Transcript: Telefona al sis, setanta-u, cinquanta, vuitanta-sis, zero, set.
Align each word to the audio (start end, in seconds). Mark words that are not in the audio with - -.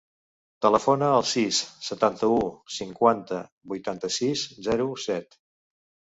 Telefona 0.65 1.09
al 1.17 1.25
sis, 1.31 1.57
setanta-u, 1.87 2.39
cinquanta, 2.75 3.41
vuitanta-sis, 3.73 4.47
zero, 4.69 4.89
set. 5.05 5.37